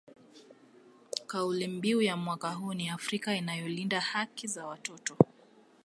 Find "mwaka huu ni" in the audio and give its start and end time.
2.17-2.89